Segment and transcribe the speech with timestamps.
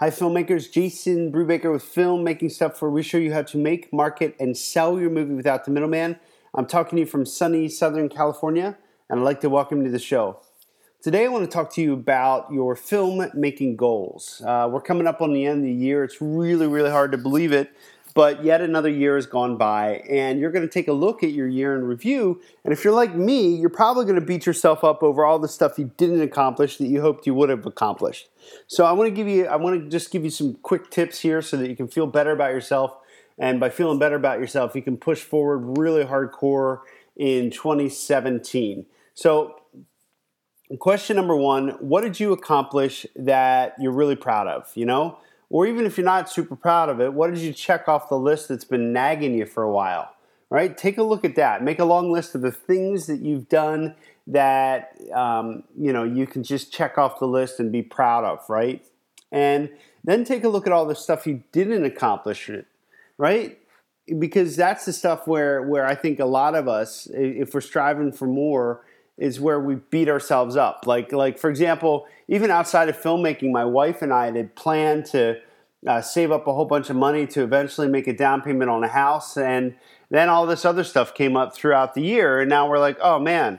[0.00, 0.70] Hi, filmmakers.
[0.70, 5.00] Jason Brubaker with Filmmaking Stuff, where we show you how to make, market, and sell
[5.00, 6.20] your movie without the middleman.
[6.54, 8.78] I'm talking to you from sunny Southern California,
[9.10, 10.38] and I'd like to welcome you to the show.
[11.02, 14.40] Today, I want to talk to you about your film making goals.
[14.46, 16.04] Uh, we're coming up on the end of the year.
[16.04, 17.72] It's really, really hard to believe it,
[18.18, 21.30] but yet another year has gone by, and you're going to take a look at
[21.30, 22.40] your year in review.
[22.64, 25.46] And if you're like me, you're probably going to beat yourself up over all the
[25.46, 28.28] stuff you didn't accomplish that you hoped you would have accomplished.
[28.66, 31.20] So I want to give you, I want to just give you some quick tips
[31.20, 32.96] here so that you can feel better about yourself.
[33.38, 36.80] And by feeling better about yourself, you can push forward really hardcore
[37.14, 38.84] in 2017.
[39.14, 39.60] So
[40.80, 45.18] question number one what did you accomplish that you're really proud of you know
[45.50, 48.18] or even if you're not super proud of it what did you check off the
[48.18, 50.14] list that's been nagging you for a while
[50.50, 50.76] right?
[50.76, 51.62] Take a look at that.
[51.62, 53.94] Make a long list of the things that you've done
[54.26, 58.44] that um, you know you can just check off the list and be proud of
[58.48, 58.84] right?
[59.32, 59.70] And
[60.04, 62.50] then take a look at all the stuff you didn't accomplish
[63.16, 63.58] right?
[64.18, 68.10] Because that's the stuff where where i think a lot of us if we're striving
[68.10, 68.82] for more
[69.18, 70.86] is where we beat ourselves up.
[70.86, 75.40] Like, like for example, even outside of filmmaking, my wife and I had planned to
[75.88, 78.84] uh, save up a whole bunch of money to eventually make a down payment on
[78.84, 79.74] a house, and
[80.10, 83.18] then all this other stuff came up throughout the year, and now we're like, oh
[83.18, 83.58] man,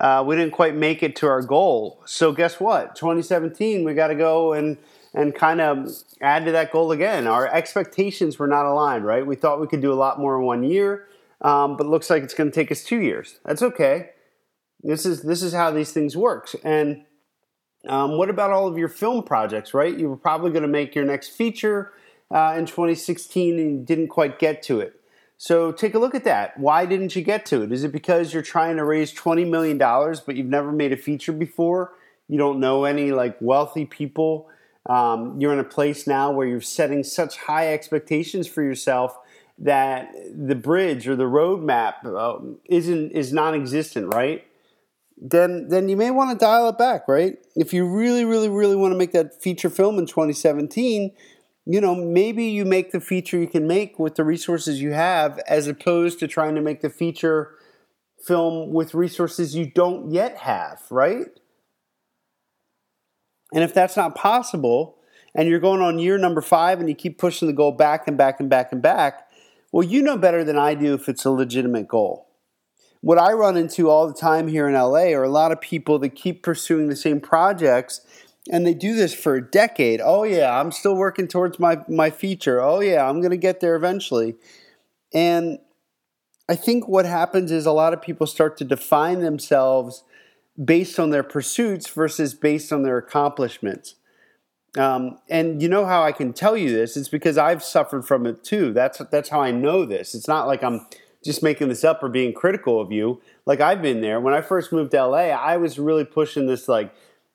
[0.00, 2.02] uh, we didn't quite make it to our goal.
[2.04, 2.96] So guess what?
[2.96, 4.76] 2017, we got to go and
[5.14, 5.88] and kind of
[6.20, 7.26] add to that goal again.
[7.28, 9.24] Our expectations were not aligned, right?
[9.24, 11.06] We thought we could do a lot more in one year,
[11.40, 13.38] um, but looks like it's going to take us two years.
[13.44, 14.10] That's okay.
[14.82, 16.48] This is this is how these things work.
[16.64, 17.04] And
[17.88, 19.74] um, what about all of your film projects?
[19.74, 21.92] Right, you were probably going to make your next feature
[22.30, 25.00] uh, in 2016 and you didn't quite get to it.
[25.40, 26.58] So take a look at that.
[26.58, 27.70] Why didn't you get to it?
[27.70, 30.96] Is it because you're trying to raise 20 million dollars, but you've never made a
[30.96, 31.94] feature before?
[32.28, 34.48] You don't know any like wealthy people.
[34.86, 39.16] Um, you're in a place now where you're setting such high expectations for yourself
[39.58, 44.44] that the bridge or the roadmap uh, isn't is non-existent, right?
[45.20, 47.36] Then then you may want to dial it back, right?
[47.56, 51.12] If you really, really, really want to make that feature film in 2017,
[51.66, 55.38] you know, maybe you make the feature you can make with the resources you have,
[55.48, 57.54] as opposed to trying to make the feature
[58.24, 61.26] film with resources you don't yet have, right?
[63.52, 64.98] And if that's not possible,
[65.34, 68.16] and you're going on year number five and you keep pushing the goal back and
[68.16, 69.28] back and back and back,
[69.72, 72.27] well, you know better than I do if it's a legitimate goal
[73.00, 75.98] what I run into all the time here in LA are a lot of people
[76.00, 78.00] that keep pursuing the same projects
[78.50, 80.00] and they do this for a decade.
[80.02, 82.60] Oh yeah, I'm still working towards my my feature.
[82.60, 84.36] Oh yeah, I'm going to get there eventually.
[85.12, 85.58] And
[86.48, 90.02] I think what happens is a lot of people start to define themselves
[90.62, 93.94] based on their pursuits versus based on their accomplishments.
[94.76, 96.96] Um, and you know how I can tell you this?
[96.96, 98.72] It's because I've suffered from it too.
[98.72, 100.14] That's that's how I know this.
[100.14, 100.86] It's not like I'm
[101.28, 103.20] just making this up or being critical of you.
[103.44, 104.18] Like I've been there.
[104.18, 106.90] When I first moved to LA, I was really pushing this like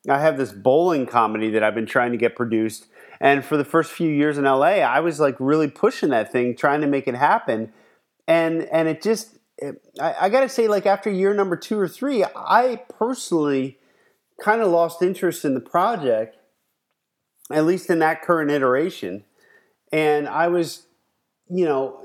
[0.10, 2.88] I have this bowling comedy that I've been trying to get produced.
[3.22, 6.56] And for the first few years in LA, I was like really pushing that thing,
[6.56, 7.72] trying to make it happen.
[8.28, 11.88] And and it just it, I, I gotta say, like after year number two or
[11.88, 13.78] three, I personally
[14.42, 16.36] kind of lost interest in the project,
[17.52, 19.24] at least in that current iteration.
[19.92, 20.88] And I was,
[21.48, 22.04] you know,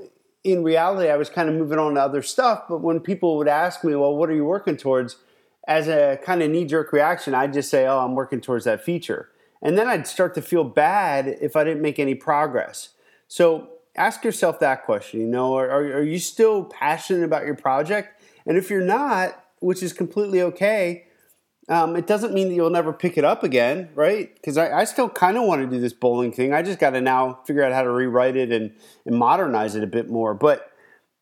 [0.53, 2.65] in reality, I was kind of moving on to other stuff.
[2.69, 5.17] But when people would ask me, well, what are you working towards?
[5.67, 8.83] As a kind of knee jerk reaction, I'd just say, oh, I'm working towards that
[8.83, 9.29] feature.
[9.61, 12.91] And then I'd start to feel bad if I didn't make any progress.
[13.27, 15.21] So ask yourself that question.
[15.21, 18.23] You know, are, are you still passionate about your project?
[18.47, 21.08] And if you're not, which is completely okay,
[21.69, 24.35] um, it doesn't mean that you'll never pick it up again, right?
[24.35, 26.55] Because I, I, still kind of want to do this bowling thing.
[26.55, 28.73] I just got to now figure out how to rewrite it and,
[29.05, 30.33] and modernize it a bit more.
[30.33, 30.73] But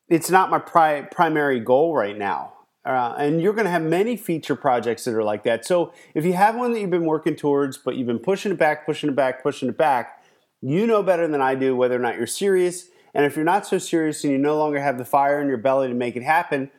[0.09, 2.53] it's not my pri- primary goal right now.
[2.85, 5.65] Uh, and you're going to have many feature projects that are like that.
[5.65, 8.59] So if you have one that you've been working towards, but you've been pushing it
[8.59, 10.23] back, pushing it back, pushing it back,
[10.63, 12.89] you know better than I do whether or not you're serious.
[13.13, 15.57] And if you're not so serious and you no longer have the fire in your
[15.57, 16.71] belly to make it happen,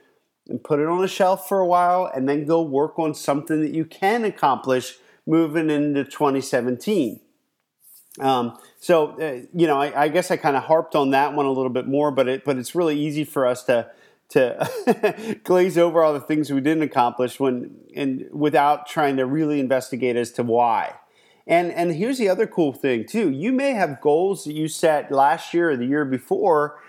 [0.49, 3.61] and put it on a shelf for a while and then go work on something
[3.61, 4.95] that you can accomplish
[5.25, 7.19] moving into 2017.
[8.19, 11.45] Um, so, uh, you know, I, I guess I kind of harped on that one
[11.45, 13.91] a little bit more, but it, but it's really easy for us to
[14.29, 19.59] to glaze over all the things we didn't accomplish when and without trying to really
[19.59, 20.93] investigate as to why.
[21.45, 23.31] And and here's the other cool thing too.
[23.31, 26.79] You may have goals that you set last year or the year before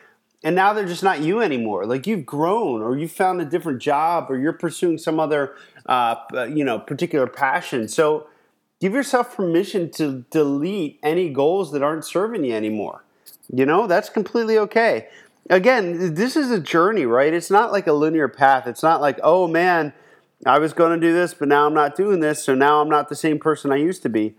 [0.45, 1.85] and now they're just not you anymore.
[1.87, 5.55] Like you've grown, or you found a different job, or you're pursuing some other,
[5.87, 6.17] uh,
[6.49, 7.89] you know, particular passion.
[7.89, 8.29] So
[8.81, 13.05] give yourself permission to delete any goals that aren't serving you anymore.
[13.53, 15.09] You know, that's completely okay.
[15.51, 17.33] Again, this is a journey, right?
[17.33, 18.67] It's not like a linear path.
[18.67, 19.95] It's not like, oh man,
[20.47, 22.89] I was going to do this, but now I'm not doing this, so now I'm
[22.89, 24.35] not the same person I used to be.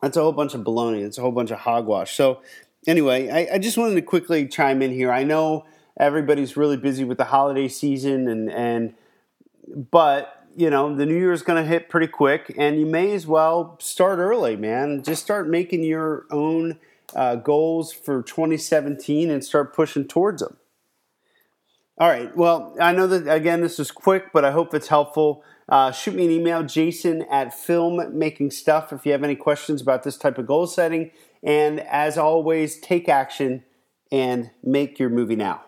[0.00, 1.04] That's a whole bunch of baloney.
[1.04, 2.16] It's a whole bunch of hogwash.
[2.16, 2.40] So,
[2.86, 5.12] anyway, I, I just wanted to quickly chime in here.
[5.12, 5.66] I know
[5.98, 8.94] everybody's really busy with the holiday season, and and
[9.90, 13.12] but you know, the new year is going to hit pretty quick, and you may
[13.12, 15.02] as well start early, man.
[15.02, 16.78] Just start making your own
[17.14, 20.56] uh, goals for 2017 and start pushing towards them.
[21.98, 22.34] All right.
[22.36, 25.44] Well, I know that, again, this is quick, but I hope it's helpful.
[25.68, 30.02] Uh, shoot me an email, jason at filmmaking stuff, if you have any questions about
[30.02, 31.10] this type of goal setting.
[31.42, 33.64] And as always, take action
[34.10, 35.62] and make your movie now.